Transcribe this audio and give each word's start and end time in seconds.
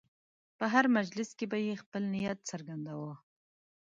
په 0.57 0.65
هر 0.73 0.85
مجلس 0.97 1.29
کې 1.37 1.45
به 1.51 1.57
یې 1.65 1.73
خپل 1.83 2.03
نیت 2.13 2.39
څرګنداوه. 2.51 3.13